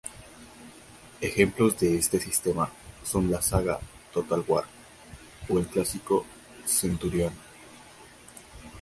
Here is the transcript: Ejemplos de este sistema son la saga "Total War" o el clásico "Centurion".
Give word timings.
Ejemplos 1.21 1.79
de 1.79 1.95
este 1.95 2.19
sistema 2.19 2.71
son 3.03 3.29
la 3.29 3.39
saga 3.39 3.77
"Total 4.11 4.43
War" 4.47 4.63
o 5.47 5.59
el 5.59 5.67
clásico 5.67 6.25
"Centurion". 6.65 7.31